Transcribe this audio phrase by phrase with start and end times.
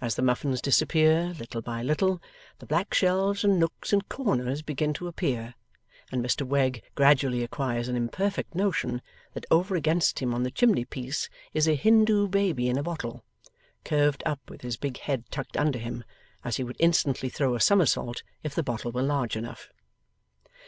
[0.00, 2.20] As the muffins disappear, little by little,
[2.58, 5.54] the black shelves and nooks and corners begin to appear,
[6.10, 9.02] and Mr Wegg gradually acquires an imperfect notion
[9.34, 13.22] that over against him on the chimney piece is a Hindoo baby in a bottle,
[13.84, 16.02] curved up with his big head tucked under him,
[16.44, 19.68] as he would instantly throw a summersault if the bottle were large enough.